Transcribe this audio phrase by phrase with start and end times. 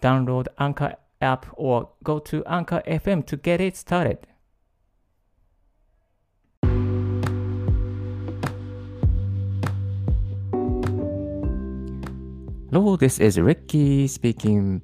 [0.00, 4.18] Download Anchor app or go to Anchor FM to get it started.
[12.70, 14.82] Hello, this is Ricky speaking.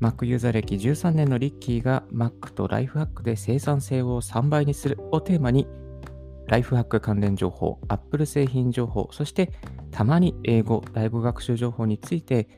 [0.00, 5.66] Mac ユーザー歴13年のリッキーが Mac とライフハックで生産性を3倍にするをテーマに
[6.46, 9.52] ライフハック関連情報、Apple 製品情報、そして
[9.90, 12.48] たまに英語、外語学習情報について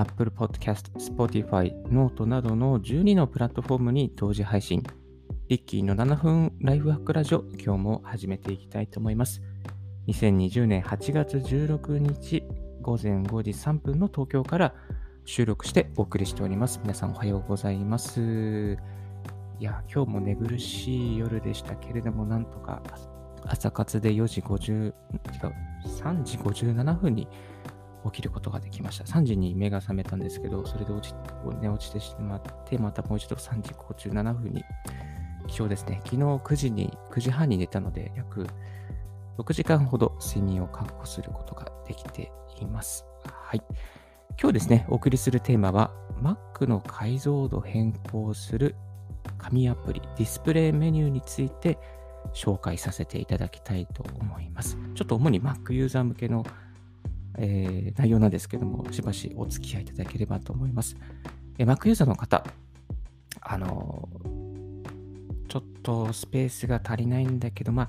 [0.00, 4.82] Apple Podcast、Spotify、Note などの12のプラットフォームに同時配信。
[5.48, 9.42] リッキーの7分ライフハックラジオ、今日も始めていきたいと思います。
[10.08, 12.42] 2020年8月16日
[12.80, 14.74] 午前5時3分の東京から
[15.26, 16.80] 収録してお送りしております。
[16.82, 18.78] 皆さんおはようございます。
[19.58, 22.82] いや、今日も寝苦しい夜でしたけれども、なんとか
[23.44, 24.94] 朝活で4時50、違う、
[25.84, 27.28] 3時57分に
[28.04, 29.04] 起きることができました。
[29.04, 31.14] 3時に目が覚めたんですけど、それで落ち
[31.60, 34.64] 寝落ちてしまって、またもう一度3時57分に
[35.48, 36.00] 起床ですね。
[36.04, 38.46] 昨日9時に、9時半に寝たので、約
[39.38, 43.04] 6時間ほど睡眠を確保することができています。
[43.24, 43.62] はい。
[44.40, 48.76] 今日ですね、お送りするテーマは、Mac の解像度変更する
[49.38, 51.78] 紙アプリ、ディスプレイメニューについて
[52.34, 54.76] 紹介させていただきたいと思います。
[54.94, 56.44] ちょっと主に Mac ユーザー向けの、
[57.38, 60.96] えー、内容なんですけども、しばしお付き合いいただければと思います。
[61.58, 62.44] えー、Mac ユーザーの方、
[63.40, 67.88] あのー、ちょっとスペースが足りないんだけど、まあ、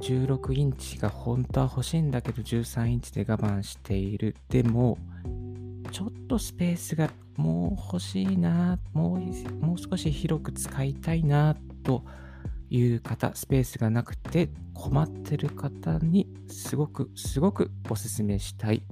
[0.00, 4.36] 16インチが本当は欲しいんだけど、13インチで我慢している。
[4.48, 4.98] でも、
[5.92, 12.04] ちょっとスペースがもう欲しいな、もうもう少し広く使いたいなと
[12.70, 18.82] いう方、スペースがなくて困ってる方にすごくすごくおすすめしたい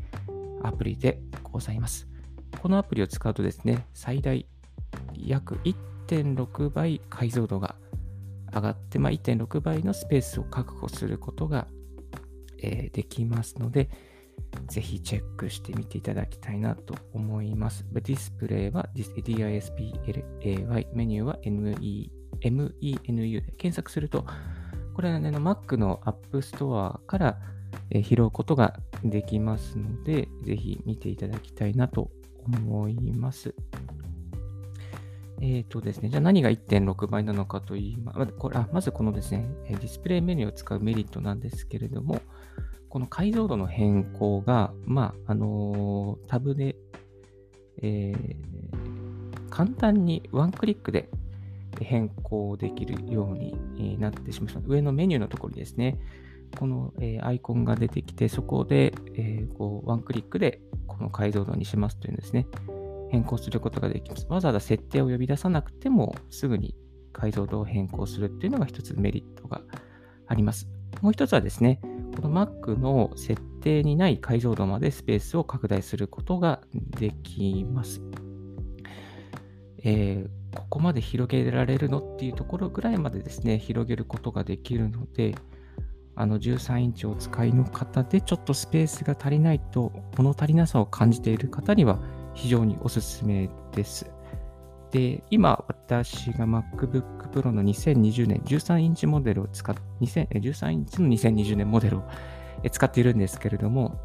[0.62, 2.09] アプリでございます。
[2.61, 4.44] このアプリを使うとですね、最大
[5.15, 5.61] 約
[6.09, 7.77] 1.6倍解像度が
[8.53, 11.69] 上がって、まあ、1.6倍のスペースを確保することが、
[12.60, 13.91] えー、できますので、
[14.69, 17.87] ぜひチェックしてみていただきたいなと思います。
[17.93, 24.25] ディスプレイは DISPLAY、メニューは NE MENU で検索すると、
[24.94, 27.38] これはね、Mac の App Store から
[28.03, 32.10] 拾うことができますので、ぜひ見ていただきたいなと
[32.44, 33.54] 思います。
[35.41, 42.21] えっ、ー、とですね、じゃあ何が1.6倍なのかといいまこれあまずこのですね、ディスプレイメニューを使うメリットなんですけれども、
[42.88, 46.77] この解像度の変更が、まあ、あのー、タブで、
[47.82, 51.09] えー、簡単にワンクリックで
[51.80, 54.68] 変更できるようになってしまいました。
[54.68, 55.98] 上のメニューのところにですね、
[56.58, 62.46] この、えアイコンが出てきて、そこで、えこうワンクリックでこの解像度にしますというんですね、
[63.10, 64.26] 変更することができます。
[64.28, 66.74] わざわざ設定を呼び出さなくても、すぐに
[67.12, 69.62] 解像度を変更するっていうのが一つメリットが
[70.26, 70.68] あります。
[71.02, 71.80] もう一つはですね、
[72.16, 76.60] この Mac の設定にない解像度までスペースを拡大することが
[76.98, 78.00] できます。
[79.84, 85.34] えー、ここまで広げられるのっていうところぐらいまでですね、広げることができるので、
[86.14, 92.00] あの13インチを使いの方でちょっとスペースが足りないと物足りなさを感じている方には
[92.34, 94.10] 非常におすすめです。
[94.91, 102.03] で、今私が MacBook Pro の2020年13インチモデルを使っ、13インチの2020年モデルを
[102.70, 104.00] 使っているんですけれども、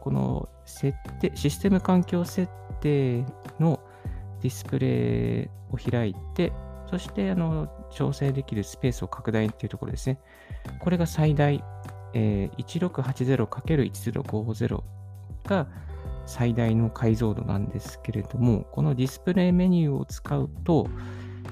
[0.00, 3.24] この設定、システム環境設定
[3.58, 3.80] の
[4.42, 6.52] ディスプレイを開いて、
[6.90, 10.20] そしてあの調整できるスペースを拡大っていうところですね。
[10.80, 11.64] これが最大、
[12.14, 14.82] えー、1680×1050
[15.46, 15.68] が
[16.26, 20.88] 最大の解像度なんですけれども、このディスプレイメニューを使うと、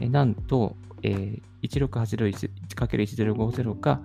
[0.00, 4.00] えー、なんと、えー、1680×1050 が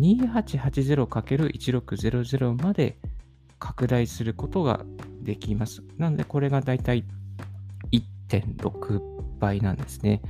[0.00, 2.98] 2880×1600 まで
[3.58, 4.84] 拡大することが
[5.22, 5.82] できます。
[5.96, 7.04] なので、これがだいたい
[8.28, 9.00] 1.6
[9.38, 10.22] 倍なんですね。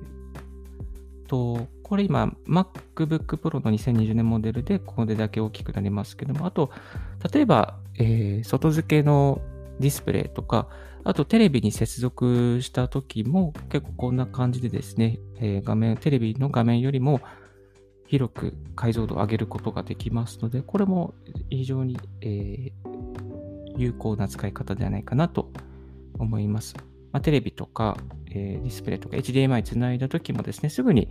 [1.26, 6.70] と、これ今、MacBook Pro の2020年モデルでこれだけ大きくなりますけども、あと、
[7.32, 9.40] 例えば、えー、外付けの
[9.78, 10.68] ディスプレイとか、
[11.04, 17.20] あとテレビに接続した時も結構こんな感じでですね、えー、画面、テレビの画面よりも
[18.06, 21.14] 広く解像度を上げることができますので、これも
[21.50, 22.72] 非常に、えー、
[23.76, 25.50] 有効な使い方ではないかなと
[26.18, 26.74] 思います。
[27.12, 27.96] まあ、テレビとか、
[28.30, 31.08] えー、ディスプレイとか HDMI つないだ時もですね、すぐに、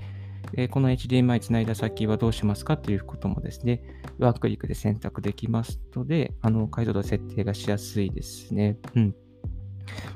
[0.53, 3.81] え、この HDMI つないだ先はどうしますかということもですね、
[4.17, 8.77] ワークリックで選択できますので、あの解像度設定がしやすいですね。
[8.95, 9.15] うん。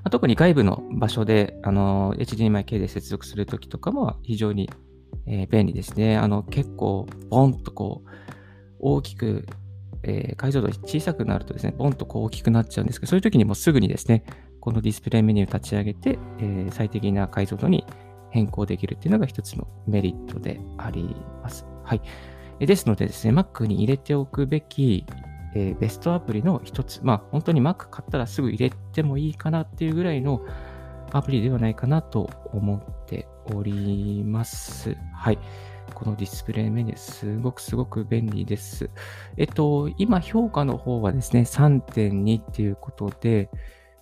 [0.03, 4.69] ま、特に外部の場所で、あの、HDMI 系で接続するときとかも非常に、
[5.25, 6.17] えー、便利ですね。
[6.17, 8.09] あの、結構、ボンとこう、
[8.79, 9.45] 大きく、
[10.03, 14.23] えー、解像度小さくなるとですね、ボンとこう大きくなっちゃうんですけど、そういう時にもすぐにですね、
[14.59, 17.85] このディスプレイメニュー立ち上げて、えー、最適な解像度に
[18.33, 21.67] 変更できるっていうのが一つのメリットであります。
[21.83, 22.01] はい。
[22.59, 25.05] ですのでですね、Mac に入れておくべき、
[25.55, 30.41] えー、ベストアプリの一つ、まあ本当に Mac 買ったらすぐ入れてもいいかなっていうぐらいの
[31.11, 34.97] アプリではないかなと思っております。
[35.13, 35.37] はい。
[35.93, 38.89] このディスプレイメニュー、すごくすごく便利です。
[39.37, 43.51] えっと、今評価の方はですね、3.2っていうことで、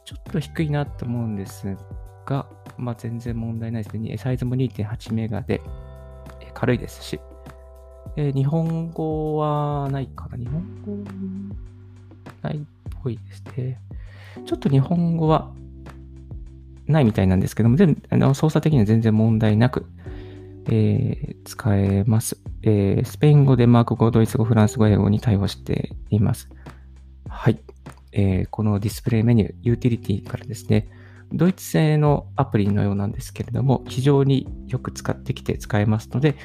[0.05, 1.75] ちょっと低いなと思うんです
[2.25, 2.47] が、
[2.81, 4.17] まあ、全然問題ないですね。
[4.17, 5.61] サイズも2.8メガで
[6.53, 7.19] 軽いですし、
[8.17, 11.11] え、日本語はないかな日本語
[12.41, 12.59] ないっ
[13.01, 13.79] ぽいですね。
[14.45, 15.53] ちょっと日本語は
[16.87, 19.85] ないみたいなんですけども、全あの操作的には全然問題なく、
[20.67, 23.05] えー、使えます、えー。
[23.05, 26.49] スペイン語、デンマーク語、ドイツ語、フランス語、英語に対応しています。
[27.29, 27.59] はい。
[28.11, 30.89] えー、このディスプレイメニュー、ユーティリティからですね、
[31.33, 36.35] ドイツ製のアプリのようなんですけれども、非常によく使ってきて使えますので、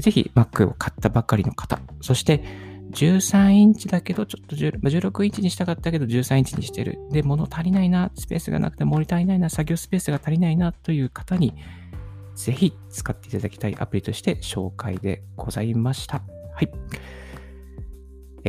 [0.00, 2.44] ぜひ Mac を買ったばかりの方、そして
[2.90, 6.98] 13インチだけど、ちょっと16インチにしたかったけど13インチにしてる。
[7.10, 11.54] で、物足りないな、スペースがなくて物足りないな、作業スペースが足りないなという方に、
[12.34, 16.22] ぜひ使っていただきたいアプリとして紹介でございました。
[16.54, 16.70] はい。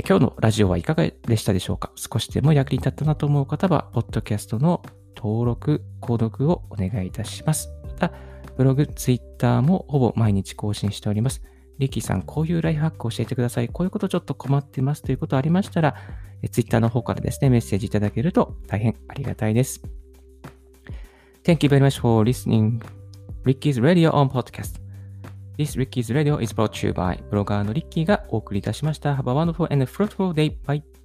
[0.07, 1.92] 今日のラジオはいかがでしたでしょうか？
[1.95, 4.83] 少しでも役に立ったなと思う方は、ポッドキャストの
[5.21, 7.69] 登録、購読をお願いいたします。
[7.83, 8.13] また、
[8.56, 11.42] ブログ、ツイッターもほぼ毎日更新しております。
[11.77, 13.68] リッキーさん、こういうライフハックを教えてください。
[13.68, 15.95] こういうことちょっと困ってますということありましたら、
[16.51, 19.81] ツイッターの方からですね、メッセージいただけると大変ありがたいです。
[21.44, 22.81] Thank you very much for listening
[23.44, 24.80] Ricky's Radio on Podcast.
[25.57, 29.16] This Ricky's Radio is brought to you by ブロガーのリッキーがお送りいたしました。
[29.16, 30.56] Have a wonderful and fruitful day.
[30.66, 30.98] Bye.